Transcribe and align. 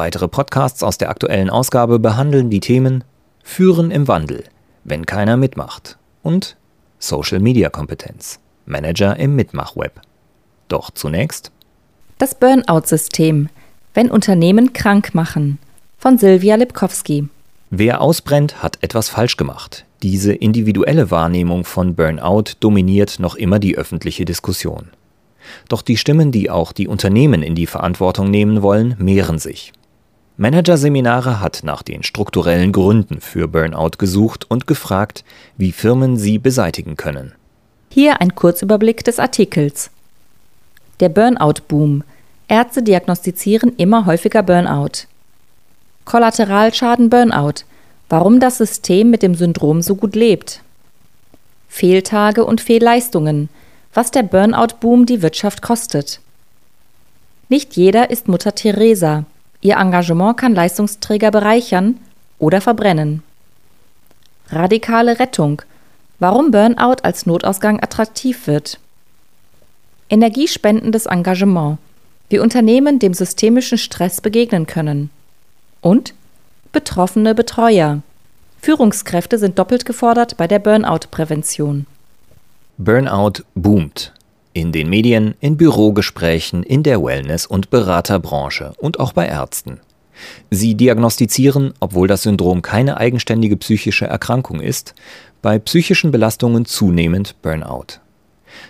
Weitere 0.00 0.28
Podcasts 0.28 0.82
aus 0.82 0.96
der 0.96 1.10
aktuellen 1.10 1.50
Ausgabe 1.50 1.98
behandeln 1.98 2.48
die 2.48 2.60
Themen 2.60 3.04
Führen 3.42 3.90
im 3.90 4.08
Wandel, 4.08 4.44
wenn 4.82 5.04
keiner 5.04 5.36
mitmacht 5.36 5.98
und 6.22 6.56
Social 6.98 7.38
Media 7.38 7.68
Kompetenz, 7.68 8.40
Manager 8.64 9.18
im 9.18 9.36
Mitmachweb. 9.36 10.00
Doch 10.68 10.90
zunächst 10.90 11.52
Das 12.16 12.34
Burnout-System, 12.34 13.50
wenn 13.92 14.10
Unternehmen 14.10 14.72
krank 14.72 15.14
machen, 15.14 15.58
von 15.98 16.16
Silvia 16.16 16.54
Lipkowski. 16.54 17.28
Wer 17.68 18.00
ausbrennt, 18.00 18.62
hat 18.62 18.78
etwas 18.80 19.10
falsch 19.10 19.36
gemacht. 19.36 19.84
Diese 20.02 20.32
individuelle 20.32 21.10
Wahrnehmung 21.10 21.64
von 21.64 21.94
Burnout 21.94 22.54
dominiert 22.60 23.18
noch 23.18 23.34
immer 23.34 23.58
die 23.58 23.76
öffentliche 23.76 24.24
Diskussion. 24.24 24.88
Doch 25.68 25.82
die 25.82 25.98
Stimmen, 25.98 26.32
die 26.32 26.48
auch 26.48 26.72
die 26.72 26.88
Unternehmen 26.88 27.42
in 27.42 27.54
die 27.54 27.66
Verantwortung 27.66 28.30
nehmen 28.30 28.62
wollen, 28.62 28.96
mehren 28.98 29.38
sich. 29.38 29.74
Managerseminare 30.40 31.38
hat 31.40 31.60
nach 31.64 31.82
den 31.82 32.02
strukturellen 32.02 32.72
Gründen 32.72 33.20
für 33.20 33.46
Burnout 33.46 33.98
gesucht 33.98 34.50
und 34.50 34.66
gefragt, 34.66 35.22
wie 35.58 35.70
Firmen 35.70 36.16
sie 36.16 36.38
beseitigen 36.38 36.96
können. 36.96 37.32
Hier 37.90 38.22
ein 38.22 38.34
Kurzüberblick 38.34 39.04
des 39.04 39.18
Artikels. 39.18 39.90
Der 41.00 41.10
Burnout-Boom. 41.10 42.04
Ärzte 42.48 42.82
diagnostizieren 42.82 43.74
immer 43.76 44.06
häufiger 44.06 44.42
Burnout. 44.42 45.04
Kollateralschaden 46.06 47.10
Burnout. 47.10 47.64
Warum 48.08 48.40
das 48.40 48.56
System 48.56 49.10
mit 49.10 49.22
dem 49.22 49.34
Syndrom 49.34 49.82
so 49.82 49.94
gut 49.94 50.14
lebt. 50.14 50.62
Fehltage 51.68 52.46
und 52.46 52.62
Fehlleistungen. 52.62 53.50
Was 53.92 54.10
der 54.10 54.22
Burnout-Boom 54.22 55.04
die 55.04 55.20
Wirtschaft 55.20 55.60
kostet. 55.60 56.18
Nicht 57.50 57.76
jeder 57.76 58.08
ist 58.08 58.26
Mutter 58.26 58.54
Teresa. 58.54 59.26
Ihr 59.60 59.76
Engagement 59.76 60.36
kann 60.36 60.54
Leistungsträger 60.54 61.30
bereichern 61.30 61.98
oder 62.38 62.60
verbrennen. 62.60 63.22
Radikale 64.48 65.18
Rettung. 65.18 65.62
Warum 66.18 66.50
Burnout 66.50 67.02
als 67.02 67.26
Notausgang 67.26 67.82
attraktiv 67.82 68.46
wird. 68.46 68.78
Energiespendendes 70.08 71.06
Engagement. 71.06 71.78
Wie 72.28 72.38
Unternehmen 72.38 72.98
dem 72.98 73.14
systemischen 73.14 73.78
Stress 73.78 74.20
begegnen 74.20 74.66
können. 74.66 75.10
Und 75.80 76.14
betroffene 76.72 77.34
Betreuer. 77.34 78.02
Führungskräfte 78.60 79.38
sind 79.38 79.58
doppelt 79.58 79.84
gefordert 79.84 80.36
bei 80.36 80.46
der 80.46 80.58
Burnout-Prävention. 80.58 81.86
Burnout 82.76 83.42
boomt. 83.54 84.12
In 84.52 84.72
den 84.72 84.90
Medien, 84.90 85.34
in 85.40 85.56
Bürogesprächen, 85.56 86.64
in 86.64 86.82
der 86.82 87.02
Wellness- 87.02 87.46
und 87.46 87.70
Beraterbranche 87.70 88.72
und 88.78 88.98
auch 88.98 89.12
bei 89.12 89.26
Ärzten. 89.26 89.78
Sie 90.50 90.74
diagnostizieren, 90.74 91.72
obwohl 91.78 92.08
das 92.08 92.22
Syndrom 92.22 92.60
keine 92.60 92.96
eigenständige 92.96 93.56
psychische 93.56 94.06
Erkrankung 94.06 94.60
ist, 94.60 94.94
bei 95.40 95.58
psychischen 95.58 96.10
Belastungen 96.10 96.64
zunehmend 96.64 97.36
Burnout. 97.42 98.00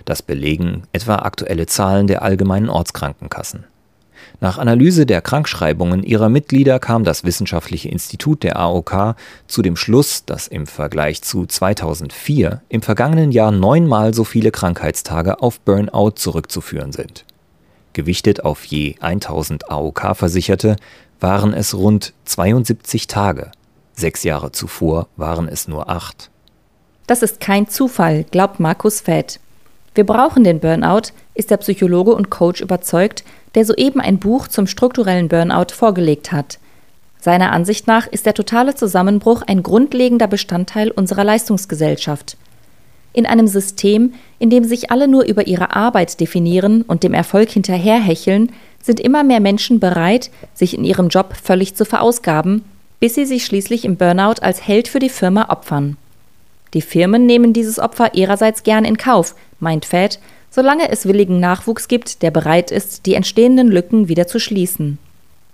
Das 0.05 0.23
belegen 0.23 0.83
etwa 0.93 1.17
aktuelle 1.17 1.67
Zahlen 1.67 2.07
der 2.07 2.23
allgemeinen 2.23 2.69
Ortskrankenkassen. 2.69 3.65
Nach 4.41 4.59
Analyse 4.59 5.07
der 5.07 5.21
Krankschreibungen 5.21 6.03
ihrer 6.03 6.29
Mitglieder 6.29 6.79
kam 6.79 7.05
das 7.05 7.25
Wissenschaftliche 7.25 7.89
Institut 7.89 8.43
der 8.43 8.59
AOK 8.59 9.15
zu 9.47 9.63
dem 9.63 9.77
Schluss, 9.77 10.25
dass 10.25 10.49
im 10.49 10.67
Vergleich 10.67 11.23
zu 11.23 11.47
2004 11.47 12.63
im 12.69 12.83
vergangenen 12.83 13.33
Jahr 13.33 13.51
neunmal 13.51 14.15
so 14.15 14.25
viele 14.25 14.51
Krankheitstage 14.51 15.43
auf 15.43 15.61
Burnout 15.61 16.13
zurückzuführen 16.17 16.93
sind. 16.93 17.25
Gewichtet 17.93 18.45
auf 18.45 18.65
je 18.65 18.95
1000 19.01 19.71
AOK-Versicherte 19.71 20.77
waren 21.19 21.53
es 21.53 21.75
rund 21.75 22.15
72 22.25 23.07
Tage. 23.07 23.51
Sechs 23.93 24.23
Jahre 24.25 24.53
zuvor 24.53 25.09
waren 25.17 25.49
es 25.49 25.69
nur 25.69 25.91
acht. 25.91 26.31
Das 27.07 27.23
ist 27.23 27.41
kein 27.41 27.69
Zufall, 27.69 28.25
glaubt 28.31 28.61
Markus 28.61 29.01
Fett. 29.01 29.41
Wir 29.95 30.07
brauchen 30.07 30.45
den 30.45 30.61
Burnout, 30.61 31.11
ist 31.35 31.51
der 31.51 31.57
Psychologe 31.57 32.15
und 32.15 32.31
Coach 32.31 32.61
überzeugt, 32.61 33.25
der 33.55 33.65
soeben 33.65 34.01
ein 34.01 34.19
Buch 34.19 34.49
zum 34.49 34.67
strukturellen 34.67 35.29
Burnout 35.29 35.73
vorgelegt 35.73 36.33
hat. 36.33 36.59
Seiner 37.21 37.53
Ansicht 37.53 37.87
nach 37.87 38.07
ist 38.07 38.27
der 38.27 38.35
totale 38.35 38.75
Zusammenbruch 38.75 39.43
ein 39.43 39.63
grundlegender 39.63 40.27
Bestandteil 40.27 40.91
unserer 40.91 41.25
Leistungsgesellschaft. 41.25 42.37
In 43.13 43.27
einem 43.27 43.49
System, 43.49 44.15
in 44.39 44.51
dem 44.51 44.65
sich 44.65 44.91
alle 44.91 45.09
nur 45.09 45.25
über 45.25 45.47
ihre 45.47 45.75
Arbeit 45.75 46.21
definieren 46.21 46.83
und 46.83 47.03
dem 47.03 47.13
Erfolg 47.13 47.51
hinterherhecheln, 47.51 48.53
sind 48.81 49.01
immer 49.01 49.25
mehr 49.25 49.41
Menschen 49.41 49.81
bereit, 49.81 50.31
sich 50.55 50.77
in 50.77 50.85
ihrem 50.85 51.09
Job 51.09 51.35
völlig 51.41 51.75
zu 51.75 51.85
verausgaben, 51.85 52.65
bis 53.01 53.15
sie 53.15 53.27
sich 53.27 53.45
schließlich 53.45 53.85
im 53.85 53.97
Burnout 53.97 54.41
als 54.41 54.67
Held 54.67 54.89
für 54.89 55.01
die 55.01 55.09
Firma 55.09 55.51
opfern. 55.51 55.97
Die 56.73 56.83
Firmen 56.83 57.27
nehmen 57.27 57.53
dieses 57.53 57.79
Opfer 57.79 58.15
ihrerseits 58.15 58.63
gern 58.63 58.85
in 58.85 58.97
Kauf, 58.97 59.35
meint 59.59 59.85
Fed, 59.85 60.21
solange 60.51 60.91
es 60.91 61.07
willigen 61.07 61.41
Nachwuchs 61.41 61.89
gibt, 61.89 62.23
der 62.23 62.31
bereit 62.31 62.71
ist, 62.71 63.07
die 63.07 63.15
entstehenden 63.15 63.69
Lücken 63.69 64.09
wieder 64.09 64.27
zu 64.27 64.39
schließen. 64.39 64.99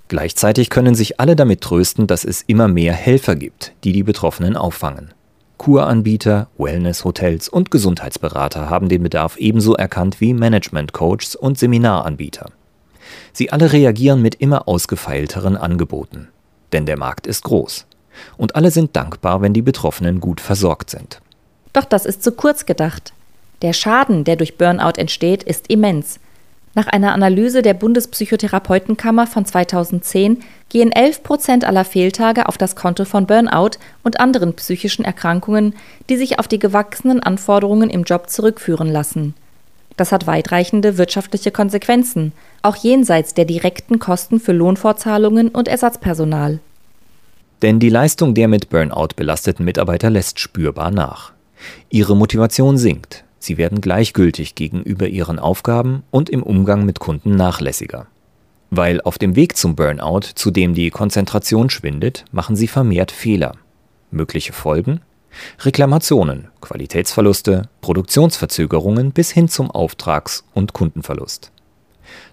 Gleichzeitig 0.09 0.71
können 0.71 0.95
sich 0.95 1.19
alle 1.21 1.37
damit 1.37 1.61
trösten, 1.61 2.07
dass 2.07 2.25
es 2.25 2.43
immer 2.43 2.69
mehr 2.69 2.93
Helfer 2.93 3.35
gibt, 3.35 3.73
die 3.85 3.93
die 3.93 4.05
Betroffenen 4.05 4.56
auffangen. 4.56 5.12
Kuranbieter, 5.59 6.49
Wellness-Hotels 6.59 7.49
und 7.49 7.71
Gesundheitsberater 7.71 8.71
haben 8.71 8.89
den 8.89 9.03
Bedarf 9.03 9.37
ebenso 9.37 9.75
erkannt 9.75 10.21
wie 10.21 10.35
Management-Coaches 10.35 11.35
und 11.35 11.59
Seminaranbieter. 11.59 12.51
Sie 13.33 13.51
alle 13.51 13.73
reagieren 13.73 14.23
mit 14.23 14.37
immer 14.37 14.69
ausgefeilteren 14.69 15.56
Angeboten. 15.56 16.29
Denn 16.73 16.87
der 16.87 16.99
Markt 16.99 17.27
ist 17.27 17.43
groß. 17.45 17.87
Und 18.37 18.55
alle 18.55 18.71
sind 18.71 18.97
dankbar, 18.97 19.41
wenn 19.41 19.53
die 19.53 19.62
Betroffenen 19.62 20.21
gut 20.21 20.41
versorgt 20.41 20.91
sind. 20.91 21.21
Doch 21.73 21.85
das 21.85 22.06
ist 22.06 22.23
zu 22.23 22.33
kurz 22.33 22.67
gedacht. 22.67 23.12
Der 23.62 23.72
Schaden, 23.72 24.25
der 24.25 24.37
durch 24.37 24.59
Burnout 24.59 24.99
entsteht, 24.99 25.43
ist 25.43 25.69
immens. 25.69 26.21
Nach 26.75 26.87
einer 26.89 27.15
Analyse 27.15 27.62
der 27.62 27.72
Bundespsychotherapeutenkammer 27.72 29.27
von 29.27 29.47
2010 29.47 30.43
gehen 30.69 30.93
11 30.93 31.22
Prozent 31.22 31.65
aller 31.65 31.87
Fehltage 31.87 32.47
auf 32.47 32.59
das 32.59 32.77
Konto 32.77 33.06
von 33.06 33.27
Burnout 33.27 33.78
und 34.03 34.21
anderen 34.21 34.53
psychischen 34.53 35.06
Erkrankungen, 35.06 35.75
die 36.11 36.19
sich 36.19 36.39
auf 36.39 36.49
die 36.49 36.59
gewachsenen 36.59 37.21
Anforderungen 37.21 37.89
im 37.89 38.03
Job 38.03 38.28
zurückführen 38.28 38.89
lassen. 38.89 39.33
Das 39.97 40.12
hat 40.12 40.27
weitreichende 40.27 40.99
wirtschaftliche 40.99 41.50
Konsequenzen, 41.50 42.33
auch 42.61 42.77
jenseits 42.77 43.33
der 43.33 43.47
direkten 43.47 43.99
Kosten 43.99 44.38
für 44.38 44.53
Lohnfortzahlungen 44.53 45.49
und 45.49 45.69
Ersatzpersonal. 45.69 46.59
Denn 47.62 47.78
die 47.78 47.88
Leistung 47.88 48.34
der 48.34 48.49
mit 48.49 48.69
Burnout 48.69 49.15
belasteten 49.17 49.65
Mitarbeiter 49.65 50.11
lässt 50.11 50.41
spürbar 50.41 50.91
nach. 50.91 51.33
Ihre 51.88 52.15
Motivation 52.15 52.77
sinkt, 52.77 53.25
Sie 53.46 53.58
werden 53.58 53.81
gleichgültig 53.81 54.56
gegenüber 54.56 55.06
ihren 55.06 55.38
Aufgaben 55.38 56.02
und 56.10 56.28
im 56.28 56.43
Umgang 56.43 56.84
mit 56.84 56.98
Kunden 56.98 57.37
nachlässiger. 57.37 58.08
Weil 58.70 59.00
auf 59.00 59.19
dem 59.19 59.37
Weg 59.37 59.56
zum 59.56 59.76
Burnout, 59.76 60.32
zu 60.34 60.50
dem 60.50 60.75
die 60.75 60.90
Konzentration 60.90 61.70
schwindet, 61.70 62.25
machen 62.32 62.56
sie 62.56 62.66
vermehrt 62.66 63.12
Fehler. 63.12 63.52
Mögliche 64.10 64.52
Folgen? 64.52 65.00
Reklamationen, 65.60 66.48
Qualitätsverluste, 66.60 67.69
Produktionsverzögerungen 67.82 69.12
bis 69.12 69.31
hin 69.31 69.48
zum 69.48 69.70
Auftrags- 69.70 70.43
und 70.52 70.72
Kundenverlust. 70.72 71.52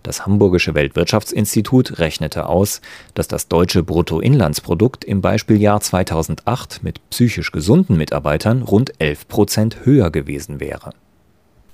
Das 0.01 0.25
Hamburgische 0.25 0.74
Weltwirtschaftsinstitut 0.74 2.00
rechnete 2.00 2.48
aus, 2.48 2.81
dass 3.13 3.27
das 3.27 3.50
deutsche 3.50 3.83
Bruttoinlandsprodukt 3.83 5.04
im 5.06 5.21
Beispieljahr 5.21 5.80
2008 5.80 6.81
mit 6.81 7.07
psychisch 7.12 7.51
gesunden 7.51 7.98
Mitarbeitern 7.98 8.63
rund 8.63 9.00
11 9.00 9.27
Prozent 9.27 9.86
höher 9.86 10.10
gewesen 10.10 10.60
wäre. 10.60 10.94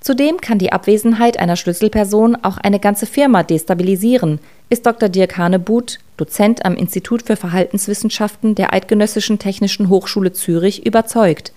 Zudem 0.01 0.39
kann 0.39 0.59
die 0.59 0.71
Abwesenheit 0.71 1.39
einer 1.39 1.57
Schlüsselperson 1.57 2.37
auch 2.41 2.57
eine 2.57 2.79
ganze 2.79 3.05
Firma 3.05 3.43
destabilisieren, 3.43 4.39
ist 4.69 4.85
Dr. 4.85 5.09
Dirk 5.09 5.37
Hanebuth, 5.37 5.99
Dozent 6.15 6.65
am 6.65 6.75
Institut 6.75 7.23
für 7.23 7.35
Verhaltenswissenschaften 7.35 8.55
der 8.55 8.73
Eidgenössischen 8.73 9.39
Technischen 9.39 9.89
Hochschule 9.89 10.31
Zürich, 10.31 10.85
überzeugt. 10.85 11.51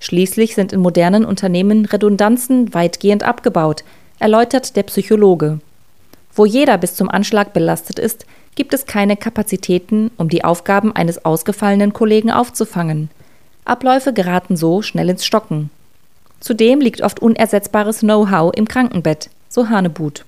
Schließlich 0.00 0.54
sind 0.54 0.72
in 0.72 0.80
modernen 0.80 1.24
Unternehmen 1.24 1.84
Redundanzen 1.84 2.72
weitgehend 2.72 3.22
abgebaut, 3.22 3.84
erläutert 4.18 4.76
der 4.76 4.84
Psychologe. 4.84 5.60
Wo 6.34 6.44
jeder 6.44 6.78
bis 6.78 6.94
zum 6.94 7.10
Anschlag 7.10 7.52
belastet 7.52 7.98
ist, 7.98 8.26
gibt 8.54 8.72
es 8.74 8.86
keine 8.86 9.16
Kapazitäten, 9.16 10.10
um 10.16 10.28
die 10.28 10.44
Aufgaben 10.44 10.94
eines 10.94 11.24
ausgefallenen 11.24 11.92
Kollegen 11.92 12.30
aufzufangen. 12.30 13.10
Abläufe 13.64 14.12
geraten 14.12 14.56
so 14.56 14.80
schnell 14.82 15.10
ins 15.10 15.26
Stocken. 15.26 15.70
Zudem 16.40 16.80
liegt 16.80 17.02
oft 17.02 17.20
unersetzbares 17.20 18.00
Know-how 18.00 18.52
im 18.54 18.68
Krankenbett, 18.68 19.30
so 19.48 19.68
Hanebut. 19.68 20.24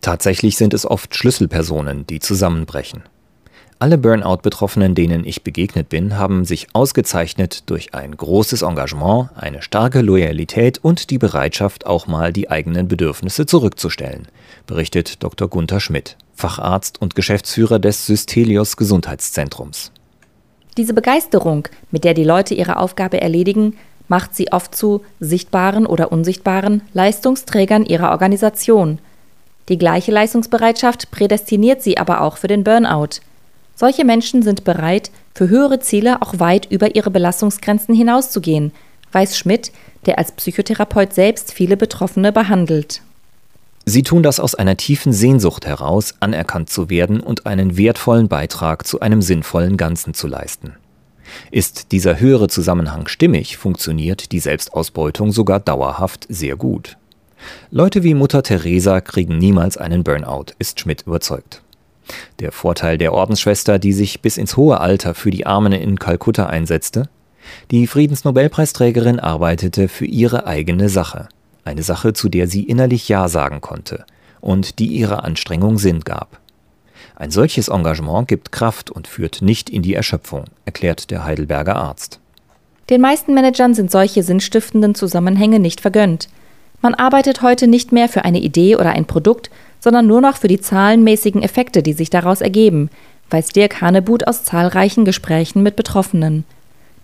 Tatsächlich 0.00 0.56
sind 0.56 0.74
es 0.74 0.86
oft 0.86 1.14
Schlüsselpersonen, 1.14 2.06
die 2.06 2.20
zusammenbrechen. 2.20 3.02
Alle 3.78 3.98
Burnout-Betroffenen, 3.98 4.94
denen 4.94 5.26
ich 5.26 5.42
begegnet 5.42 5.90
bin, 5.90 6.16
haben 6.16 6.46
sich 6.46 6.68
ausgezeichnet 6.72 7.68
durch 7.68 7.92
ein 7.92 8.16
großes 8.16 8.62
Engagement, 8.62 9.28
eine 9.34 9.60
starke 9.60 10.00
Loyalität 10.00 10.78
und 10.82 11.10
die 11.10 11.18
Bereitschaft, 11.18 11.84
auch 11.84 12.06
mal 12.06 12.32
die 12.32 12.50
eigenen 12.50 12.88
Bedürfnisse 12.88 13.44
zurückzustellen, 13.44 14.28
berichtet 14.66 15.22
Dr. 15.22 15.48
Gunther 15.48 15.80
Schmidt, 15.80 16.16
Facharzt 16.34 17.02
und 17.02 17.14
Geschäftsführer 17.14 17.78
des 17.78 18.06
Systelios 18.06 18.78
Gesundheitszentrums. 18.78 19.92
Diese 20.78 20.94
Begeisterung, 20.94 21.68
mit 21.90 22.04
der 22.04 22.14
die 22.14 22.24
Leute 22.24 22.54
ihre 22.54 22.78
Aufgabe 22.78 23.20
erledigen, 23.20 23.76
macht 24.08 24.34
sie 24.34 24.52
oft 24.52 24.74
zu 24.74 25.02
sichtbaren 25.20 25.86
oder 25.86 26.12
unsichtbaren 26.12 26.82
Leistungsträgern 26.92 27.84
ihrer 27.84 28.10
Organisation. 28.10 28.98
Die 29.68 29.78
gleiche 29.78 30.12
Leistungsbereitschaft 30.12 31.10
prädestiniert 31.10 31.82
sie 31.82 31.98
aber 31.98 32.20
auch 32.20 32.36
für 32.36 32.48
den 32.48 32.64
Burnout. 32.64 33.20
Solche 33.74 34.04
Menschen 34.04 34.42
sind 34.42 34.64
bereit, 34.64 35.10
für 35.34 35.48
höhere 35.48 35.80
Ziele 35.80 36.22
auch 36.22 36.38
weit 36.38 36.70
über 36.70 36.94
ihre 36.94 37.10
Belastungsgrenzen 37.10 37.94
hinauszugehen, 37.94 38.72
weiß 39.12 39.36
Schmidt, 39.36 39.72
der 40.06 40.18
als 40.18 40.32
Psychotherapeut 40.32 41.12
selbst 41.12 41.52
viele 41.52 41.76
Betroffene 41.76 42.32
behandelt. 42.32 43.02
Sie 43.84 44.02
tun 44.02 44.22
das 44.22 44.40
aus 44.40 44.54
einer 44.54 44.76
tiefen 44.76 45.12
Sehnsucht 45.12 45.66
heraus, 45.66 46.14
anerkannt 46.20 46.70
zu 46.70 46.90
werden 46.90 47.20
und 47.20 47.46
einen 47.46 47.76
wertvollen 47.76 48.28
Beitrag 48.28 48.86
zu 48.86 49.00
einem 49.00 49.22
sinnvollen 49.22 49.76
Ganzen 49.76 50.12
zu 50.14 50.26
leisten. 50.26 50.74
Ist 51.50 51.92
dieser 51.92 52.20
höhere 52.20 52.48
Zusammenhang 52.48 53.08
stimmig, 53.08 53.56
funktioniert 53.56 54.32
die 54.32 54.40
Selbstausbeutung 54.40 55.32
sogar 55.32 55.60
dauerhaft 55.60 56.26
sehr 56.28 56.56
gut. 56.56 56.96
Leute 57.70 58.02
wie 58.02 58.14
Mutter 58.14 58.42
Teresa 58.42 59.00
kriegen 59.00 59.38
niemals 59.38 59.76
einen 59.76 60.04
Burnout, 60.04 60.46
ist 60.58 60.80
Schmidt 60.80 61.02
überzeugt. 61.02 61.62
Der 62.38 62.52
Vorteil 62.52 62.98
der 62.98 63.12
Ordensschwester, 63.12 63.78
die 63.78 63.92
sich 63.92 64.20
bis 64.22 64.36
ins 64.36 64.56
hohe 64.56 64.80
Alter 64.80 65.14
für 65.14 65.30
die 65.30 65.46
Armen 65.46 65.72
in 65.72 65.98
Kalkutta 65.98 66.46
einsetzte? 66.46 67.08
Die 67.70 67.86
Friedensnobelpreisträgerin 67.86 69.20
arbeitete 69.20 69.88
für 69.88 70.06
ihre 70.06 70.46
eigene 70.46 70.88
Sache, 70.88 71.28
eine 71.64 71.82
Sache, 71.82 72.12
zu 72.12 72.28
der 72.28 72.48
sie 72.48 72.62
innerlich 72.62 73.08
Ja 73.08 73.28
sagen 73.28 73.60
konnte 73.60 74.04
und 74.40 74.78
die 74.78 74.88
ihrer 74.88 75.24
Anstrengung 75.24 75.78
Sinn 75.78 76.00
gab. 76.00 76.40
Ein 77.14 77.30
solches 77.30 77.68
Engagement 77.68 78.28
gibt 78.28 78.52
Kraft 78.52 78.90
und 78.90 79.08
führt 79.08 79.42
nicht 79.42 79.70
in 79.70 79.82
die 79.82 79.94
Erschöpfung, 79.94 80.44
erklärt 80.64 81.10
der 81.10 81.24
Heidelberger 81.24 81.76
Arzt. 81.76 82.20
Den 82.90 83.00
meisten 83.00 83.34
Managern 83.34 83.74
sind 83.74 83.90
solche 83.90 84.22
sinnstiftenden 84.22 84.94
Zusammenhänge 84.94 85.58
nicht 85.58 85.80
vergönnt. 85.80 86.28
Man 86.82 86.94
arbeitet 86.94 87.42
heute 87.42 87.66
nicht 87.66 87.90
mehr 87.90 88.08
für 88.08 88.24
eine 88.24 88.40
Idee 88.40 88.76
oder 88.76 88.90
ein 88.90 89.06
Produkt, 89.06 89.50
sondern 89.80 90.06
nur 90.06 90.20
noch 90.20 90.36
für 90.36 90.48
die 90.48 90.60
zahlenmäßigen 90.60 91.42
Effekte, 91.42 91.82
die 91.82 91.94
sich 91.94 92.10
daraus 92.10 92.40
ergeben, 92.40 92.90
weiß 93.30 93.48
Dirk 93.48 93.80
Hanebut 93.80 94.26
aus 94.26 94.44
zahlreichen 94.44 95.04
Gesprächen 95.04 95.62
mit 95.62 95.74
Betroffenen. 95.76 96.44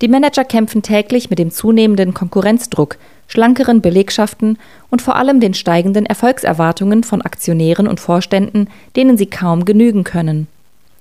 Die 0.02 0.08
Manager 0.08 0.44
kämpfen 0.44 0.82
täglich 0.82 1.30
mit 1.30 1.38
dem 1.38 1.52
zunehmenden 1.52 2.12
Konkurrenzdruck, 2.12 2.98
schlankeren 3.28 3.80
Belegschaften 3.80 4.58
und 4.90 5.00
vor 5.00 5.14
allem 5.14 5.38
den 5.38 5.54
steigenden 5.54 6.06
Erfolgserwartungen 6.06 7.04
von 7.04 7.22
Aktionären 7.22 7.86
und 7.86 8.00
Vorständen, 8.00 8.68
denen 8.96 9.16
sie 9.16 9.26
kaum 9.26 9.64
genügen 9.64 10.02
können. 10.02 10.48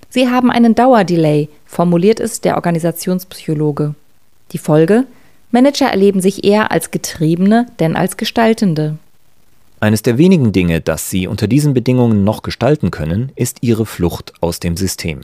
Sie 0.09 0.29
haben 0.29 0.51
einen 0.51 0.75
Dauerdelay, 0.75 1.49
formuliert 1.65 2.19
es 2.19 2.41
der 2.41 2.57
Organisationspsychologe. 2.57 3.95
Die 4.51 4.59
Folge? 4.59 5.05
Manager 5.49 5.87
erleben 5.87 6.21
sich 6.21 6.43
eher 6.43 6.71
als 6.71 6.91
Getriebene 6.91 7.65
denn 7.79 7.95
als 7.95 8.17
Gestaltende. 8.17 8.97
Eines 9.79 10.03
der 10.03 10.19
wenigen 10.19 10.51
Dinge, 10.51 10.79
das 10.79 11.09
sie 11.09 11.25
unter 11.25 11.47
diesen 11.47 11.73
Bedingungen 11.73 12.23
noch 12.23 12.43
gestalten 12.43 12.91
können, 12.91 13.31
ist 13.35 13.57
ihre 13.61 13.87
Flucht 13.87 14.33
aus 14.41 14.59
dem 14.59 14.77
System. 14.77 15.21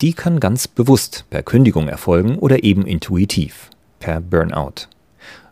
Die 0.00 0.14
kann 0.14 0.40
ganz 0.40 0.66
bewusst 0.66 1.24
per 1.28 1.42
Kündigung 1.42 1.88
erfolgen 1.88 2.38
oder 2.38 2.64
eben 2.64 2.86
intuitiv, 2.86 3.70
per 3.98 4.20
Burnout. 4.20 4.88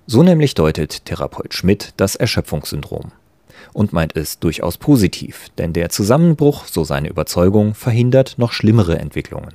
So 0.07 0.23
nämlich 0.23 0.55
deutet 0.55 1.05
Therapeut 1.05 1.53
Schmidt 1.53 1.93
das 1.99 2.17
Erschöpfungssyndrom 2.17 3.13
und 3.75 3.93
meint 3.93 4.17
es 4.17 4.39
durchaus 4.39 4.79
positiv, 4.79 5.49
denn 5.59 5.75
der 5.75 5.91
Zusammenbruch, 5.91 6.65
so 6.65 6.85
seine 6.85 7.11
Überzeugung, 7.11 7.75
verhindert 7.75 8.37
noch 8.39 8.53
schlimmere 8.53 8.99
Entwicklungen. 8.99 9.55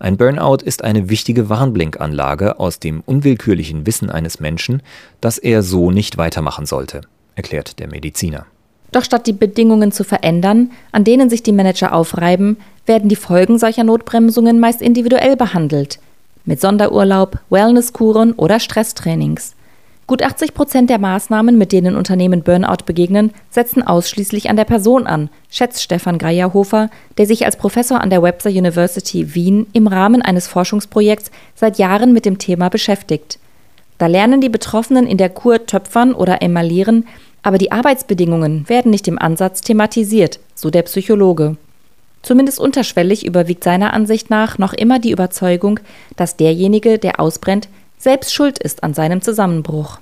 Ein 0.00 0.16
Burnout 0.16 0.64
ist 0.64 0.82
eine 0.82 1.08
wichtige 1.08 1.48
Warnblinkanlage 1.48 2.58
aus 2.58 2.80
dem 2.80 3.02
unwillkürlichen 3.02 3.86
Wissen 3.86 4.10
eines 4.10 4.40
Menschen, 4.40 4.82
dass 5.20 5.38
er 5.38 5.62
so 5.62 5.90
nicht 5.90 6.16
weitermachen 6.16 6.66
sollte 6.66 7.02
erklärt 7.38 7.78
der 7.78 7.88
Mediziner. 7.88 8.46
Doch 8.90 9.04
statt 9.04 9.26
die 9.26 9.32
Bedingungen 9.32 9.92
zu 9.92 10.02
verändern, 10.02 10.72
an 10.92 11.04
denen 11.04 11.30
sich 11.30 11.42
die 11.42 11.52
Manager 11.52 11.92
aufreiben, 11.92 12.56
werden 12.88 13.08
die 13.08 13.16
Folgen 13.16 13.58
solcher 13.58 13.84
Notbremsungen 13.84 14.58
meist 14.58 14.82
individuell 14.82 15.36
behandelt. 15.36 16.00
Mit 16.44 16.60
Sonderurlaub, 16.60 17.38
Wellnesskuren 17.50 18.32
oder 18.32 18.58
Stresstrainings. 18.58 19.54
Gut 20.06 20.22
80 20.22 20.54
Prozent 20.54 20.88
der 20.88 20.98
Maßnahmen, 20.98 21.58
mit 21.58 21.70
denen 21.70 21.94
Unternehmen 21.94 22.42
Burnout 22.42 22.86
begegnen, 22.86 23.32
setzen 23.50 23.86
ausschließlich 23.86 24.48
an 24.48 24.56
der 24.56 24.64
Person 24.64 25.06
an, 25.06 25.28
schätzt 25.50 25.82
Stefan 25.82 26.16
Greierhofer, 26.16 26.88
der 27.18 27.26
sich 27.26 27.44
als 27.44 27.58
Professor 27.58 28.00
an 28.00 28.08
der 28.08 28.22
Webster 28.22 28.48
University 28.48 29.34
Wien 29.34 29.66
im 29.74 29.86
Rahmen 29.86 30.22
eines 30.22 30.48
Forschungsprojekts 30.48 31.30
seit 31.54 31.76
Jahren 31.76 32.14
mit 32.14 32.24
dem 32.24 32.38
Thema 32.38 32.70
beschäftigt. 32.70 33.38
Da 33.98 34.06
lernen 34.06 34.40
die 34.40 34.48
Betroffenen 34.48 35.06
in 35.06 35.18
der 35.18 35.28
Kur 35.28 35.66
töpfern 35.66 36.14
oder 36.14 36.40
emalieren, 36.40 37.06
aber 37.42 37.58
die 37.58 37.70
Arbeitsbedingungen 37.70 38.66
werden 38.70 38.90
nicht 38.90 39.08
im 39.08 39.18
Ansatz 39.18 39.60
thematisiert, 39.60 40.40
so 40.54 40.70
der 40.70 40.84
Psychologe. 40.84 41.58
Zumindest 42.28 42.60
unterschwellig 42.60 43.24
überwiegt 43.24 43.64
seiner 43.64 43.94
Ansicht 43.94 44.28
nach 44.28 44.58
noch 44.58 44.74
immer 44.74 44.98
die 44.98 45.12
Überzeugung, 45.12 45.80
dass 46.16 46.36
derjenige, 46.36 46.98
der 46.98 47.20
ausbrennt, 47.20 47.70
selbst 47.96 48.34
schuld 48.34 48.58
ist 48.58 48.82
an 48.84 48.92
seinem 48.92 49.22
Zusammenbruch. 49.22 49.98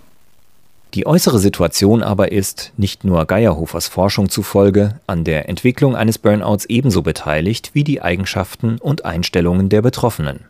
Die 0.95 1.07
äußere 1.07 1.39
Situation 1.39 2.03
aber 2.03 2.33
ist, 2.33 2.73
nicht 2.77 3.05
nur 3.05 3.27
Geierhofers 3.27 3.87
Forschung 3.87 4.29
zufolge, 4.29 4.99
an 5.07 5.23
der 5.23 5.49
Entwicklung 5.49 5.95
eines 5.95 6.19
Burnouts 6.19 6.65
ebenso 6.65 7.03
beteiligt 7.03 7.71
wie 7.75 7.85
die 7.85 8.03
Eigenschaften 8.03 8.79
und 8.79 9.05
Einstellungen 9.05 9.69
der 9.69 9.83
Betroffenen. 9.83 10.47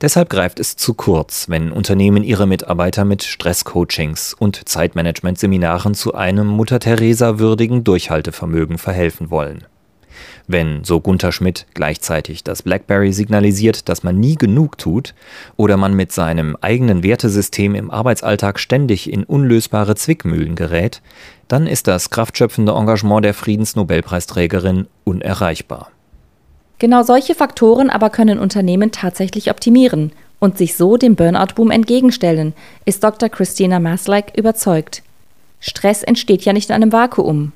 Deshalb 0.00 0.28
greift 0.28 0.58
es 0.58 0.74
zu 0.74 0.94
kurz, 0.94 1.48
wenn 1.48 1.70
Unternehmen 1.70 2.24
ihre 2.24 2.48
Mitarbeiter 2.48 3.04
mit 3.04 3.22
Stresscoachings 3.22 4.34
und 4.34 4.68
Zeitmanagement-Seminaren 4.68 5.94
zu 5.94 6.14
einem 6.16 6.48
Mutter-Theresa-würdigen 6.48 7.84
Durchhaltevermögen 7.84 8.76
verhelfen 8.76 9.30
wollen. 9.30 9.66
Wenn, 10.46 10.84
so 10.84 11.00
Gunther 11.00 11.32
Schmidt, 11.32 11.66
gleichzeitig 11.74 12.44
das 12.44 12.62
BlackBerry 12.62 13.12
signalisiert, 13.12 13.88
dass 13.88 14.02
man 14.02 14.18
nie 14.18 14.36
genug 14.36 14.78
tut, 14.78 15.14
oder 15.56 15.76
man 15.76 15.94
mit 15.94 16.12
seinem 16.12 16.56
eigenen 16.60 17.02
Wertesystem 17.02 17.74
im 17.74 17.90
Arbeitsalltag 17.90 18.58
ständig 18.58 19.12
in 19.12 19.24
unlösbare 19.24 19.94
Zwickmühlen 19.94 20.54
gerät, 20.54 21.02
dann 21.48 21.66
ist 21.66 21.88
das 21.88 22.10
kraftschöpfende 22.10 22.72
Engagement 22.72 23.24
der 23.24 23.34
Friedensnobelpreisträgerin 23.34 24.86
unerreichbar. 25.04 25.90
Genau 26.78 27.02
solche 27.02 27.34
Faktoren 27.34 27.90
aber 27.90 28.08
können 28.08 28.38
Unternehmen 28.38 28.90
tatsächlich 28.90 29.50
optimieren 29.50 30.12
und 30.38 30.56
sich 30.56 30.76
so 30.76 30.96
dem 30.96 31.14
Burnout-Boom 31.14 31.70
entgegenstellen, 31.70 32.54
ist 32.86 33.04
Dr. 33.04 33.28
Christina 33.28 33.78
Maslak 33.78 34.36
überzeugt. 34.36 35.02
Stress 35.60 36.02
entsteht 36.02 36.42
ja 36.44 36.54
nicht 36.54 36.70
in 36.70 36.74
einem 36.74 36.92
Vakuum. 36.92 37.52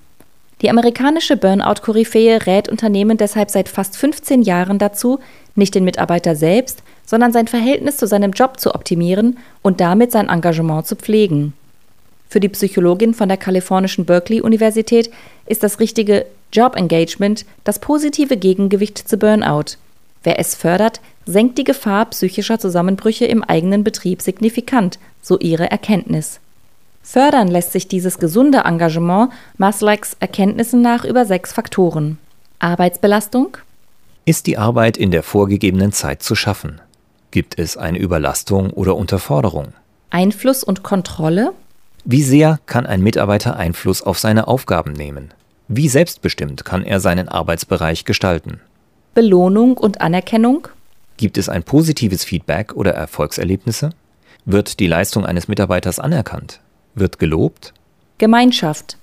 Die 0.65 0.71
amerikanische 0.71 1.37
Burnout-Koryphäe 1.37 2.47
rät 2.47 2.71
Unternehmen 2.71 3.19
deshalb 3.19 3.51
seit 3.51 3.69
fast 3.69 3.99
15 3.99 4.41
Jahren 4.41 4.79
dazu, 4.79 5.19
nicht 5.55 5.75
den 5.75 5.85
Mitarbeiter 5.85 6.35
selbst, 6.37 6.83
sondern 7.05 7.35
sein 7.35 7.49
Verhältnis 7.49 7.99
zu 7.99 8.07
seinem 8.07 8.31
Job 8.31 8.59
zu 8.59 8.75
optimieren 8.75 9.37
und 9.61 9.83
damit 9.83 10.11
sein 10.11 10.31
Engagement 10.31 10.87
zu 10.87 10.97
pflegen. 10.97 11.53
Für 12.31 12.41
die 12.41 12.49
Psychologin 12.49 13.13
von 13.13 13.29
der 13.29 13.37
kalifornischen 13.37 14.07
Berkeley-Universität 14.07 15.11
ist 15.45 15.63
das 15.63 15.81
richtige 15.81 16.25
Job 16.51 16.77
Engagement 16.77 17.45
das 17.65 17.79
positive 17.79 18.39
Gegengewicht 18.39 18.97
zu 18.97 19.19
Burnout. 19.19 19.77
Wer 20.23 20.39
es 20.39 20.55
fördert, 20.55 21.03
senkt 21.27 21.59
die 21.59 21.65
Gefahr 21.65 22.07
psychischer 22.07 22.59
Zusammenbrüche 22.59 23.27
im 23.27 23.45
eigenen 23.45 23.85
Betrieb 23.85 24.23
signifikant, 24.23 24.99
so 25.21 25.39
ihre 25.39 25.71
Erkenntnis. 25.71 26.41
Fördern 27.05 27.49
lässt 27.49 27.73
sich 27.73 27.87
dieses 27.87 28.19
gesunde 28.19 28.63
Engagement 28.65 29.31
Maslaks 29.59 30.17
Erkenntnissen 30.21 30.81
nach 30.81 31.05
über 31.05 31.27
sechs 31.27 31.53
Faktoren. 31.53 32.19
Arbeitsbelastung? 32.59 33.59
Ist 34.25 34.47
die 34.47 34.57
Arbeit 34.57 34.97
in 34.97 35.11
der 35.11 35.23
vorgegebenen 35.23 35.93
Zeit 35.93 36.23
zu 36.23 36.35
schaffen? 36.35 36.81
Gibt 37.31 37.59
es 37.59 37.77
eine 37.77 37.99
Überlastung 37.99 38.71
oder 38.71 38.97
Unterforderung? 38.97 39.75
Einfluss 40.09 40.65
und 40.65 40.83
Kontrolle? 40.83 41.53
Wie 42.07 42.23
sehr 42.23 42.59
kann 42.65 42.87
ein 42.87 43.03
Mitarbeiter 43.03 43.57
Einfluss 43.57 44.01
auf 44.01 44.19
seine 44.19 44.49
Aufgaben 44.49 44.95
nehmen? 44.95 45.35
Wie 45.69 45.91
selbstbestimmt 45.91 46.65
kann 46.65 46.85
er 46.85 47.01
seinen 47.01 47.29
Arbeitsbereich 47.29 48.07
gestalten? 48.07 48.61
Belohnung 49.13 49.77
und 49.77 50.01
Anerkennung? 50.01 50.69
Gibt 51.19 51.37
es 51.37 51.51
ein 51.51 51.65
positives 51.65 52.25
Feedback 52.25 52.75
oder 52.75 52.93
Erfolgserlebnisse? 52.95 53.91
Wird 54.47 54.81
die 54.81 54.87
Leistung 54.87 55.27
eines 55.27 55.49
Mitarbeiters 55.49 55.99
anerkannt? 55.99 56.61
Wird 56.95 57.19
gelobt? 57.19 57.75
Gemeinschaft. 58.19 58.97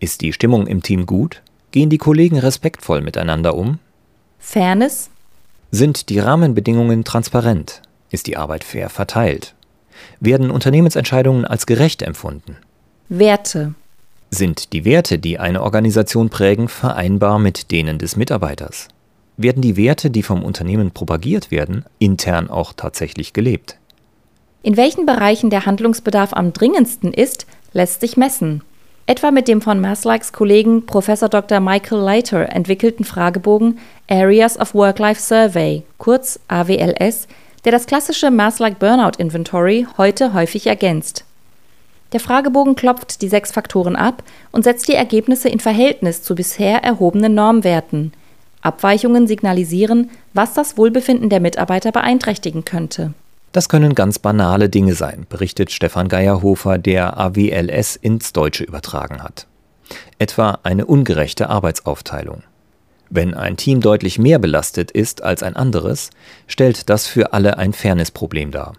Ist 0.00 0.20
die 0.20 0.32
Stimmung 0.32 0.66
im 0.66 0.82
Team 0.82 1.06
gut? 1.06 1.42
Gehen 1.70 1.90
die 1.90 1.98
Kollegen 1.98 2.38
respektvoll 2.38 3.00
miteinander 3.00 3.54
um? 3.54 3.78
Fairness? 4.38 5.10
Sind 5.70 6.08
die 6.08 6.18
Rahmenbedingungen 6.18 7.04
transparent? 7.04 7.82
Ist 8.10 8.26
die 8.26 8.36
Arbeit 8.36 8.64
fair 8.64 8.90
verteilt? 8.90 9.54
Werden 10.20 10.50
Unternehmensentscheidungen 10.50 11.44
als 11.44 11.66
gerecht 11.66 12.02
empfunden? 12.02 12.56
Werte. 13.08 13.74
Sind 14.30 14.74
die 14.74 14.84
Werte, 14.84 15.18
die 15.18 15.38
eine 15.38 15.62
Organisation 15.62 16.28
prägen, 16.28 16.68
vereinbar 16.68 17.38
mit 17.38 17.70
denen 17.70 17.98
des 17.98 18.16
Mitarbeiters? 18.16 18.88
Werden 19.38 19.62
die 19.62 19.76
Werte, 19.76 20.10
die 20.10 20.22
vom 20.22 20.42
Unternehmen 20.42 20.90
propagiert 20.90 21.50
werden, 21.50 21.84
intern 21.98 22.50
auch 22.50 22.74
tatsächlich 22.74 23.32
gelebt? 23.32 23.77
In 24.62 24.76
welchen 24.76 25.06
Bereichen 25.06 25.50
der 25.50 25.66
Handlungsbedarf 25.66 26.32
am 26.32 26.52
dringendsten 26.52 27.12
ist, 27.12 27.46
lässt 27.72 28.00
sich 28.00 28.16
messen. 28.16 28.62
Etwa 29.06 29.30
mit 29.30 29.48
dem 29.48 29.62
von 29.62 29.80
Maslikes 29.80 30.32
Kollegen 30.32 30.84
Prof. 30.84 31.06
Dr. 31.06 31.60
Michael 31.60 32.00
Leiter 32.00 32.48
entwickelten 32.50 33.04
Fragebogen 33.04 33.78
Areas 34.10 34.58
of 34.58 34.74
Work-Life 34.74 35.20
Survey, 35.20 35.84
kurz 35.96 36.40
AWLS, 36.48 37.28
der 37.64 37.72
das 37.72 37.86
klassische 37.86 38.30
Maslike 38.30 38.76
Burnout 38.78 39.18
Inventory 39.18 39.86
heute 39.96 40.34
häufig 40.34 40.66
ergänzt. 40.66 41.24
Der 42.12 42.20
Fragebogen 42.20 42.74
klopft 42.74 43.22
die 43.22 43.28
sechs 43.28 43.52
Faktoren 43.52 43.94
ab 43.94 44.22
und 44.50 44.64
setzt 44.64 44.88
die 44.88 44.94
Ergebnisse 44.94 45.48
in 45.48 45.60
Verhältnis 45.60 46.22
zu 46.22 46.34
bisher 46.34 46.82
erhobenen 46.82 47.34
Normwerten. 47.34 48.12
Abweichungen 48.60 49.26
signalisieren, 49.26 50.10
was 50.34 50.52
das 50.52 50.76
Wohlbefinden 50.76 51.28
der 51.28 51.40
Mitarbeiter 51.40 51.92
beeinträchtigen 51.92 52.64
könnte. 52.64 53.14
Das 53.52 53.68
können 53.68 53.94
ganz 53.94 54.18
banale 54.18 54.68
Dinge 54.68 54.94
sein, 54.94 55.26
berichtet 55.28 55.72
Stefan 55.72 56.08
Geierhofer, 56.08 56.78
der 56.78 57.18
AWLS 57.18 57.96
ins 57.96 58.32
Deutsche 58.32 58.64
übertragen 58.64 59.22
hat. 59.22 59.46
Etwa 60.18 60.58
eine 60.62 60.84
ungerechte 60.84 61.48
Arbeitsaufteilung. 61.48 62.42
Wenn 63.10 63.32
ein 63.32 63.56
Team 63.56 63.80
deutlich 63.80 64.18
mehr 64.18 64.38
belastet 64.38 64.90
ist 64.90 65.22
als 65.22 65.42
ein 65.42 65.56
anderes, 65.56 66.10
stellt 66.46 66.90
das 66.90 67.06
für 67.06 67.32
alle 67.32 67.56
ein 67.56 67.72
Fairnessproblem 67.72 68.50
dar. 68.50 68.74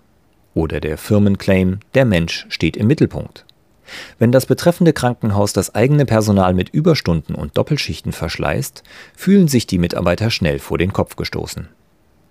Oder 0.53 0.79
der 0.79 0.97
Firmenclaim, 0.99 1.79
der 1.95 2.05
Mensch 2.05 2.45
steht 2.49 2.77
im 2.77 2.88
Mittelpunkt. 2.88 3.45
Wenn 4.19 4.31
das 4.31 4.45
betreffende 4.45 4.93
Krankenhaus 4.93 5.51
das 5.51 5.73
eigene 5.73 6.05
Personal 6.05 6.53
mit 6.53 6.69
Überstunden 6.69 7.33
und 7.33 7.57
Doppelschichten 7.57 8.11
verschleißt, 8.11 8.83
fühlen 9.15 9.47
sich 9.47 9.65
die 9.65 9.79
Mitarbeiter 9.79 10.29
schnell 10.29 10.59
vor 10.59 10.77
den 10.77 10.93
Kopf 10.93 11.15
gestoßen. 11.15 11.69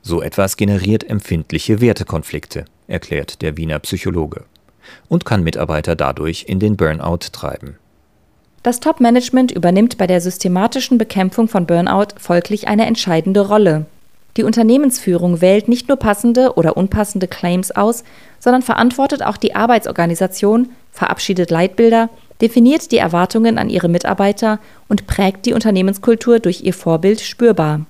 So 0.08 0.22
etwas 0.22 0.56
generiert 0.56 1.04
empfindliche 1.10 1.82
Wertekonflikte, 1.82 2.64
erklärt 2.86 3.42
der 3.42 3.58
Wiener 3.58 3.78
Psychologe, 3.80 4.44
und 5.10 5.26
kann 5.26 5.44
Mitarbeiter 5.44 5.96
dadurch 5.96 6.46
in 6.48 6.58
den 6.60 6.78
Burnout 6.78 7.28
treiben. 7.30 7.76
Das 8.62 8.80
Top-Management 8.80 9.50
übernimmt 9.50 9.98
bei 9.98 10.06
der 10.06 10.22
systematischen 10.22 10.96
Bekämpfung 10.96 11.46
von 11.46 11.66
Burnout 11.66 12.14
folglich 12.18 12.68
eine 12.68 12.86
entscheidende 12.86 13.48
Rolle. 13.48 13.84
Die 14.38 14.44
Unternehmensführung 14.44 15.42
wählt 15.42 15.68
nicht 15.68 15.88
nur 15.88 15.98
passende 15.98 16.54
oder 16.54 16.78
unpassende 16.78 17.28
Claims 17.28 17.70
aus, 17.70 18.02
sondern 18.38 18.62
verantwortet 18.62 19.22
auch 19.22 19.36
die 19.36 19.54
Arbeitsorganisation, 19.54 20.70
verabschiedet 20.90 21.50
Leitbilder, 21.50 22.08
definiert 22.40 22.92
die 22.92 22.96
Erwartungen 22.96 23.58
an 23.58 23.68
ihre 23.68 23.90
Mitarbeiter 23.90 24.58
und 24.88 25.06
prägt 25.06 25.44
die 25.44 25.52
Unternehmenskultur 25.52 26.38
durch 26.38 26.62
ihr 26.62 26.72
Vorbild 26.72 27.20
spürbar. 27.20 27.84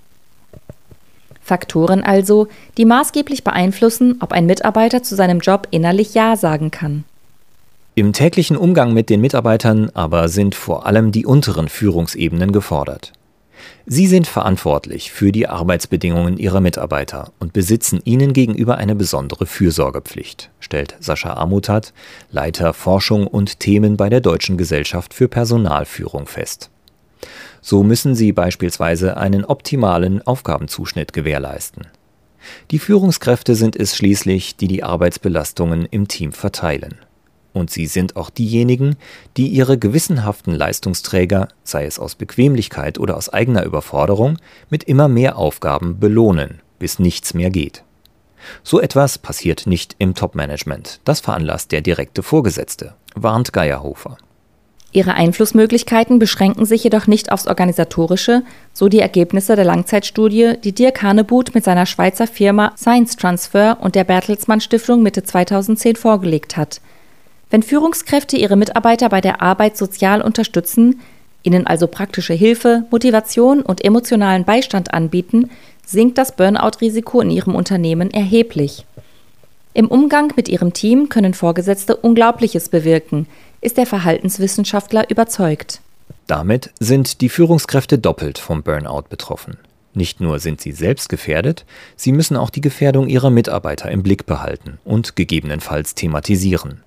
Faktoren 1.48 2.04
also, 2.04 2.46
die 2.76 2.84
maßgeblich 2.84 3.42
beeinflussen, 3.42 4.18
ob 4.20 4.32
ein 4.32 4.46
Mitarbeiter 4.46 5.02
zu 5.02 5.16
seinem 5.16 5.40
Job 5.40 5.66
innerlich 5.70 6.14
Ja 6.14 6.36
sagen 6.36 6.70
kann. 6.70 7.04
Im 7.94 8.12
täglichen 8.12 8.56
Umgang 8.56 8.92
mit 8.92 9.10
den 9.10 9.20
Mitarbeitern 9.20 9.90
aber 9.94 10.28
sind 10.28 10.54
vor 10.54 10.86
allem 10.86 11.10
die 11.10 11.26
unteren 11.26 11.68
Führungsebenen 11.68 12.52
gefordert. 12.52 13.12
Sie 13.86 14.06
sind 14.06 14.26
verantwortlich 14.26 15.10
für 15.10 15.32
die 15.32 15.48
Arbeitsbedingungen 15.48 16.36
ihrer 16.36 16.60
Mitarbeiter 16.60 17.32
und 17.40 17.52
besitzen 17.52 18.00
ihnen 18.04 18.34
gegenüber 18.34 18.76
eine 18.76 18.94
besondere 18.94 19.46
Fürsorgepflicht, 19.46 20.50
stellt 20.60 20.94
Sascha 21.00 21.34
Amutat, 21.34 21.92
Leiter 22.30 22.74
Forschung 22.74 23.26
und 23.26 23.60
Themen 23.60 23.96
bei 23.96 24.10
der 24.10 24.20
Deutschen 24.20 24.58
Gesellschaft 24.58 25.14
für 25.14 25.26
Personalführung 25.26 26.26
fest. 26.26 26.70
So 27.60 27.82
müssen 27.82 28.14
sie 28.14 28.32
beispielsweise 28.32 29.16
einen 29.16 29.44
optimalen 29.44 30.26
Aufgabenzuschnitt 30.26 31.12
gewährleisten. 31.12 31.86
Die 32.70 32.78
Führungskräfte 32.78 33.54
sind 33.54 33.76
es 33.76 33.96
schließlich, 33.96 34.56
die 34.56 34.68
die 34.68 34.82
Arbeitsbelastungen 34.82 35.86
im 35.86 36.08
Team 36.08 36.32
verteilen. 36.32 36.96
Und 37.52 37.70
sie 37.70 37.86
sind 37.86 38.16
auch 38.16 38.30
diejenigen, 38.30 38.96
die 39.36 39.48
ihre 39.48 39.78
gewissenhaften 39.78 40.54
Leistungsträger, 40.54 41.48
sei 41.64 41.86
es 41.86 41.98
aus 41.98 42.14
Bequemlichkeit 42.14 42.98
oder 42.98 43.16
aus 43.16 43.28
eigener 43.30 43.64
Überforderung, 43.64 44.38
mit 44.70 44.84
immer 44.84 45.08
mehr 45.08 45.36
Aufgaben 45.36 45.98
belohnen, 45.98 46.60
bis 46.78 46.98
nichts 46.98 47.34
mehr 47.34 47.50
geht. 47.50 47.82
So 48.62 48.80
etwas 48.80 49.18
passiert 49.18 49.66
nicht 49.66 49.96
im 49.98 50.14
Top-Management. 50.14 51.00
Das 51.04 51.20
veranlasst 51.20 51.72
der 51.72 51.80
direkte 51.80 52.22
Vorgesetzte, 52.22 52.94
warnt 53.14 53.52
Geierhofer. 53.52 54.18
Ihre 54.90 55.14
Einflussmöglichkeiten 55.14 56.18
beschränken 56.18 56.64
sich 56.64 56.82
jedoch 56.82 57.06
nicht 57.06 57.30
aufs 57.30 57.46
Organisatorische, 57.46 58.42
so 58.72 58.88
die 58.88 59.00
Ergebnisse 59.00 59.54
der 59.54 59.66
Langzeitstudie, 59.66 60.54
die 60.64 60.72
Dirk 60.72 61.02
Hanebuth 61.02 61.54
mit 61.54 61.62
seiner 61.62 61.84
Schweizer 61.84 62.26
Firma 62.26 62.72
Science 62.76 63.16
Transfer 63.16 63.76
und 63.80 63.94
der 63.94 64.04
Bertelsmann 64.04 64.62
Stiftung 64.62 65.02
Mitte 65.02 65.22
2010 65.22 65.96
vorgelegt 65.96 66.56
hat. 66.56 66.80
Wenn 67.50 67.62
Führungskräfte 67.62 68.38
ihre 68.38 68.56
Mitarbeiter 68.56 69.10
bei 69.10 69.20
der 69.20 69.42
Arbeit 69.42 69.76
sozial 69.76 70.22
unterstützen, 70.22 71.00
ihnen 71.42 71.66
also 71.66 71.86
praktische 71.86 72.34
Hilfe, 72.34 72.84
Motivation 72.90 73.60
und 73.60 73.84
emotionalen 73.84 74.44
Beistand 74.44 74.94
anbieten, 74.94 75.50
sinkt 75.84 76.16
das 76.16 76.34
Burnout-Risiko 76.34 77.20
in 77.20 77.30
ihrem 77.30 77.54
Unternehmen 77.54 78.10
erheblich. 78.10 78.86
Im 79.74 79.88
Umgang 79.88 80.32
mit 80.34 80.48
ihrem 80.48 80.72
Team 80.72 81.10
können 81.10 81.34
Vorgesetzte 81.34 81.94
Unglaubliches 81.94 82.70
bewirken– 82.70 83.26
ist 83.60 83.76
der 83.76 83.86
Verhaltenswissenschaftler 83.86 85.10
überzeugt. 85.10 85.80
Damit 86.26 86.70
sind 86.78 87.20
die 87.20 87.28
Führungskräfte 87.28 87.98
doppelt 87.98 88.38
vom 88.38 88.62
Burnout 88.62 89.04
betroffen. 89.08 89.56
Nicht 89.94 90.20
nur 90.20 90.38
sind 90.38 90.60
sie 90.60 90.72
selbst 90.72 91.08
gefährdet, 91.08 91.64
sie 91.96 92.12
müssen 92.12 92.36
auch 92.36 92.50
die 92.50 92.60
Gefährdung 92.60 93.08
ihrer 93.08 93.30
Mitarbeiter 93.30 93.90
im 93.90 94.02
Blick 94.02 94.26
behalten 94.26 94.78
und 94.84 95.16
gegebenenfalls 95.16 95.94
thematisieren. 95.94 96.82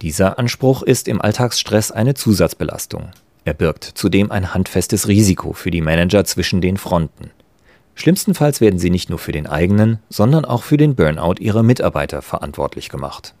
Dieser 0.00 0.38
Anspruch 0.38 0.82
ist 0.82 1.08
im 1.08 1.20
Alltagsstress 1.20 1.90
eine 1.90 2.14
Zusatzbelastung. 2.14 3.10
Er 3.44 3.54
birgt 3.54 3.84
zudem 3.84 4.30
ein 4.30 4.54
handfestes 4.54 5.08
Risiko 5.08 5.52
für 5.52 5.70
die 5.70 5.80
Manager 5.80 6.24
zwischen 6.24 6.60
den 6.60 6.76
Fronten. 6.76 7.30
Schlimmstenfalls 7.94 8.60
werden 8.60 8.78
sie 8.78 8.90
nicht 8.90 9.10
nur 9.10 9.18
für 9.18 9.32
den 9.32 9.46
eigenen, 9.46 9.98
sondern 10.08 10.44
auch 10.44 10.62
für 10.62 10.76
den 10.76 10.94
Burnout 10.94 11.34
ihrer 11.40 11.62
Mitarbeiter 11.62 12.22
verantwortlich 12.22 12.88
gemacht. 12.88 13.34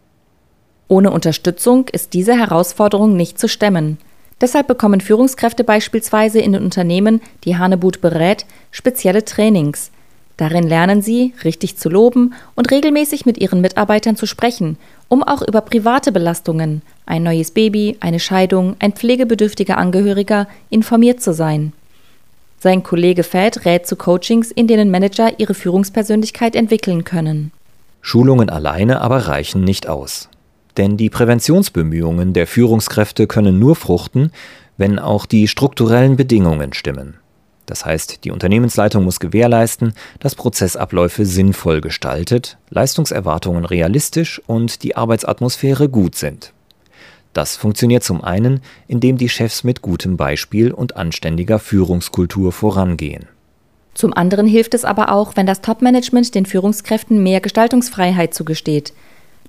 Ohne 0.88 1.10
Unterstützung 1.10 1.88
ist 1.88 2.12
diese 2.12 2.36
Herausforderung 2.36 3.16
nicht 3.16 3.38
zu 3.38 3.48
stemmen. 3.48 3.98
Deshalb 4.40 4.66
bekommen 4.66 5.00
Führungskräfte 5.00 5.64
beispielsweise 5.64 6.40
in 6.40 6.52
den 6.52 6.64
Unternehmen, 6.64 7.20
die 7.44 7.56
Hanebut 7.56 8.00
berät, 8.00 8.44
spezielle 8.70 9.24
Trainings. 9.24 9.90
Darin 10.36 10.66
lernen 10.66 11.02
sie, 11.02 11.34
richtig 11.44 11.76
zu 11.76 11.88
loben 11.88 12.34
und 12.56 12.70
regelmäßig 12.70 13.26
mit 13.26 13.38
ihren 13.38 13.60
Mitarbeitern 13.60 14.16
zu 14.16 14.26
sprechen, 14.26 14.78
um 15.08 15.22
auch 15.22 15.42
über 15.42 15.60
private 15.60 16.10
Belastungen, 16.10 16.82
ein 17.06 17.22
neues 17.22 17.52
Baby, 17.52 17.96
eine 18.00 18.18
Scheidung, 18.18 18.74
ein 18.80 18.92
pflegebedürftiger 18.92 19.78
Angehöriger 19.78 20.48
informiert 20.70 21.20
zu 21.20 21.32
sein. 21.32 21.72
Sein 22.58 22.82
Kollege 22.82 23.22
Fed 23.22 23.64
rät 23.64 23.86
zu 23.86 23.96
Coachings, 23.96 24.50
in 24.50 24.66
denen 24.66 24.90
Manager 24.90 25.38
ihre 25.38 25.54
Führungspersönlichkeit 25.54 26.56
entwickeln 26.56 27.04
können. 27.04 27.52
Schulungen 28.00 28.50
alleine 28.50 29.00
aber 29.00 29.28
reichen 29.28 29.62
nicht 29.62 29.88
aus. 29.88 30.28
Denn 30.76 30.96
die 30.96 31.10
Präventionsbemühungen 31.10 32.32
der 32.32 32.46
Führungskräfte 32.46 33.26
können 33.26 33.58
nur 33.58 33.76
fruchten, 33.76 34.32
wenn 34.76 34.98
auch 34.98 35.26
die 35.26 35.48
strukturellen 35.48 36.16
Bedingungen 36.16 36.72
stimmen. 36.72 37.14
Das 37.66 37.84
heißt, 37.84 38.24
die 38.24 38.30
Unternehmensleitung 38.30 39.04
muss 39.04 39.20
gewährleisten, 39.20 39.94
dass 40.18 40.34
Prozessabläufe 40.34 41.24
sinnvoll 41.24 41.80
gestaltet, 41.80 42.58
Leistungserwartungen 42.70 43.64
realistisch 43.64 44.42
und 44.46 44.82
die 44.82 44.96
Arbeitsatmosphäre 44.96 45.88
gut 45.88 46.14
sind. 46.16 46.52
Das 47.32 47.56
funktioniert 47.56 48.02
zum 48.02 48.22
einen, 48.22 48.60
indem 48.88 49.16
die 49.16 49.28
Chefs 49.28 49.64
mit 49.64 49.80
gutem 49.80 50.16
Beispiel 50.16 50.72
und 50.72 50.96
anständiger 50.96 51.58
Führungskultur 51.58 52.52
vorangehen. 52.52 53.26
Zum 53.94 54.12
anderen 54.12 54.46
hilft 54.46 54.74
es 54.74 54.84
aber 54.84 55.12
auch, 55.12 55.36
wenn 55.36 55.46
das 55.46 55.60
Topmanagement 55.60 56.34
den 56.34 56.46
Führungskräften 56.46 57.22
mehr 57.22 57.40
Gestaltungsfreiheit 57.40 58.34
zugesteht, 58.34 58.92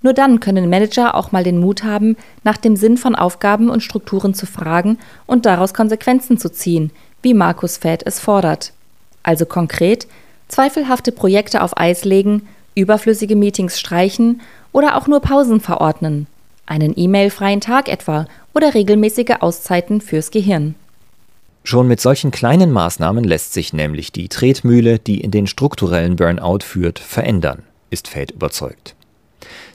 Nur 0.03 0.13
dann 0.13 0.41
können 0.41 0.69
Manager 0.69 1.15
auch 1.15 1.31
mal 1.31 1.43
den 1.43 1.57
Mut 1.57 1.83
haben, 1.83 2.17
nach 2.43 2.57
dem 2.57 2.75
Sinn 2.75 2.97
von 2.97 3.15
Aufgaben 3.15 3.69
und 3.69 3.81
Strukturen 3.81 4.33
zu 4.33 4.45
fragen 4.45 4.99
und 5.25 5.45
daraus 5.47 5.73
Konsequenzen 5.73 6.37
zu 6.37 6.51
ziehen, 6.51 6.91
wie 7.21 7.33
Markus 7.33 7.77
Fäth 7.77 8.05
es 8.05 8.19
fordert. 8.19 8.73
Also 9.23 9.45
konkret, 9.45 10.05
zweifelhafte 10.49 11.13
Projekte 11.13 11.63
auf 11.63 11.77
Eis 11.77 12.03
legen, 12.03 12.47
überflüssige 12.75 13.37
Meetings 13.37 13.79
streichen 13.79 14.41
oder 14.73 14.97
auch 14.97 15.07
nur 15.07 15.21
Pausen 15.21 15.61
verordnen, 15.61 16.27
einen 16.65 16.93
E-Mail-freien 16.95 17.61
Tag 17.61 17.87
etwa 17.87 18.27
oder 18.53 18.73
regelmäßige 18.73 19.37
Auszeiten 19.39 20.01
fürs 20.01 20.31
Gehirn. 20.31 20.75
Schon 21.63 21.87
mit 21.87 22.01
solchen 22.01 22.31
kleinen 22.31 22.73
Maßnahmen 22.73 23.23
lässt 23.23 23.53
sich 23.53 23.71
nämlich 23.71 24.11
die 24.11 24.27
Tretmühle, 24.27 24.99
die 24.99 25.21
in 25.21 25.31
den 25.31 25.47
strukturellen 25.47 26.17
Burnout 26.17 26.59
führt, 26.63 26.99
verändern, 26.99 27.63
ist 27.89 28.09
Fate 28.09 28.31
überzeugt. 28.31 28.92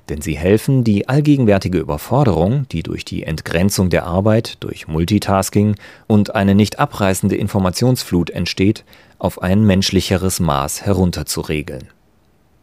Denn 0.08 0.22
sie 0.22 0.38
helfen, 0.38 0.84
die 0.84 1.08
allgegenwärtige 1.08 1.78
Überforderung, 1.78 2.66
die 2.70 2.82
durch 2.82 3.04
die 3.04 3.24
Entgrenzung 3.24 3.90
der 3.90 4.04
Arbeit, 4.04 4.56
durch 4.60 4.88
Multitasking 4.88 5.76
und 6.06 6.34
eine 6.34 6.54
nicht 6.54 6.78
abreißende 6.78 7.36
Informationsflut 7.36 8.30
entsteht, 8.30 8.84
auf 9.18 9.42
ein 9.42 9.64
menschlicheres 9.64 10.40
Maß 10.40 10.82
herunterzuregeln. 10.82 11.88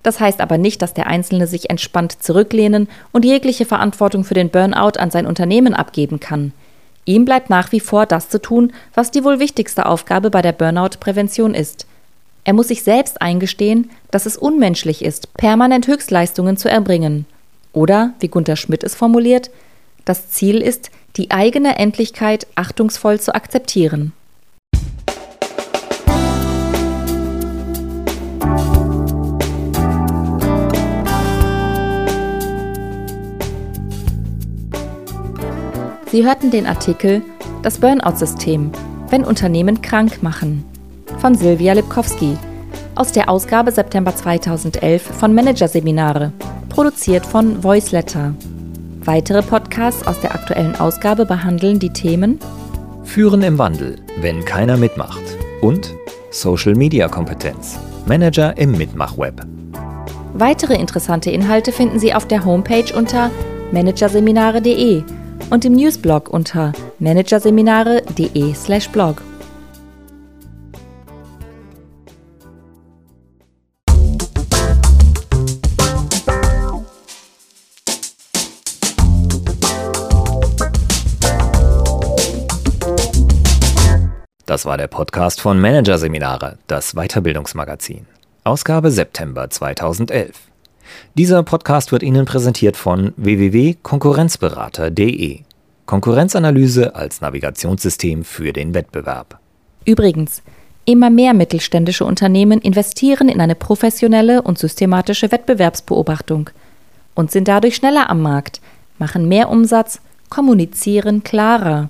Das 0.02 0.20
heißt 0.20 0.40
aber 0.40 0.58
nicht, 0.58 0.82
dass 0.82 0.94
der 0.94 1.08
Einzelne 1.08 1.48
sich 1.48 1.70
entspannt 1.70 2.24
zurücklehnen 2.24 2.88
und 3.12 3.26
jegliche 3.26 3.66
Verantwortung 3.66 4.24
für 4.24 4.36
den 4.36 4.50
Burnout 4.50 5.00
an 5.00 5.12
sein 5.12 5.26
Unternehmen 5.26 5.74
abgeben 5.74 6.20
kann. 6.20 6.52
Ihm 7.06 7.26
bleibt 7.26 7.50
nach 7.50 7.72
wie 7.72 7.80
vor 7.80 8.06
das 8.06 8.30
zu 8.30 8.42
tun, 8.42 8.74
was 8.94 9.12
die 9.12 9.24
wohl 9.24 9.40
wichtigste 9.40 9.86
Aufgabe 9.86 10.32
bei 10.32 10.42
der 10.42 10.52
Burnout-Prävention 10.52 11.54
ist. 11.54 11.86
Er 12.44 12.54
muss 12.54 12.68
sich 12.68 12.84
selbst 12.84 13.22
eingestehen, 13.22 13.90
dass 14.12 14.26
es 14.26 14.38
unmenschlich 14.38 15.04
ist, 15.04 15.34
permanent 15.36 15.88
Höchstleistungen 15.88 16.58
zu 16.58 16.70
erbringen. 16.70 17.26
Oder, 17.76 18.14
wie 18.22 18.30
Gunther 18.30 18.56
Schmidt 18.56 18.86
es 18.86 18.96
formuliert, 18.96 19.52
das 20.06 20.30
Ziel 20.30 20.62
ist, 20.62 20.92
die 21.18 21.30
eigene 21.30 21.78
Endlichkeit 21.78 22.48
achtungsvoll 22.56 23.20
zu 23.20 23.36
akzeptieren. 23.36 24.14
Sie 36.12 36.26
hörten 36.26 36.50
den 36.50 36.66
Artikel 36.66 37.22
Das 37.62 37.80
Burnout-System, 37.80 38.72
wenn 39.10 39.26
Unternehmen 39.26 39.82
krank 39.82 40.24
machen 40.24 40.64
von 41.20 41.36
Silvia 41.36 41.74
Lipkowski 41.74 42.38
aus 42.96 43.12
der 43.12 43.28
Ausgabe 43.28 43.72
September 43.72 44.16
2011 44.16 45.02
von 45.02 45.34
Managerseminare, 45.34 46.32
produziert 46.76 47.26
von 47.26 47.64
Voiceletter. 47.64 48.36
Weitere 49.06 49.42
Podcasts 49.42 50.06
aus 50.06 50.20
der 50.20 50.36
aktuellen 50.36 50.76
Ausgabe 50.76 51.26
behandeln 51.26 51.80
die 51.80 51.94
Themen 51.94 52.38
Führen 53.06 53.42
im 53.44 53.58
Wandel, 53.58 53.96
wenn 54.20 54.44
keiner 54.44 54.76
mitmacht 54.76 55.24
und 55.62 55.96
Social 56.32 56.76
Media 56.76 57.08
Kompetenz, 57.08 57.80
Manager 58.08 58.58
im 58.58 58.74
Mitmachweb. 58.74 59.46
Weitere 60.34 60.76
interessante 60.76 61.32
Inhalte 61.32 61.72
finden 61.72 61.98
Sie 61.98 62.14
auf 62.14 62.28
der 62.28 62.44
Homepage 62.44 62.94
unter 62.94 63.32
managerseminare.de 63.72 65.02
und 65.52 65.64
im 65.64 65.72
Newsblog 65.74 66.30
unter 66.30 66.74
managerseminare.de/blog. 67.00 69.22
Das 84.56 84.66
war 84.66 84.78
der 84.78 84.88
Podcast 84.88 85.42
von 85.42 85.60
Managerseminare, 85.60 86.58
das 86.68 86.94
Weiterbildungsmagazin. 86.94 88.06
Ausgabe 88.46 88.90
September 88.90 89.50
2011. 89.50 90.32
Dieser 91.14 91.44
Podcast 91.44 91.92
wird 91.92 92.04
Ihnen 92.04 92.24
präsentiert 92.24 92.78
von 92.78 93.12
www.konkurrenzberater.de. 93.18 95.42
Konkurrenzanalyse 95.86 96.96
als 96.96 97.20
Navigationssystem 97.20 98.24
für 98.24 98.54
den 98.54 98.74
Wettbewerb. 98.74 99.40
Übrigens, 99.84 100.42
immer 100.86 101.10
mehr 101.10 101.34
mittelständische 101.34 102.06
Unternehmen 102.06 102.62
investieren 102.62 103.28
in 103.28 103.42
eine 103.42 103.56
professionelle 103.56 104.42
und 104.42 104.58
systematische 104.58 105.34
Wettbewerbsbeobachtung 105.34 106.50
und 107.14 107.30
sind 107.30 107.50
dadurch 107.50 107.76
schneller 107.76 108.10
am 108.10 108.22
Markt, 108.22 108.62
machen 109.00 109.28
mehr 109.28 109.50
Umsatz, 109.50 110.00
kommunizieren 110.30 111.26
klarer. 111.26 111.90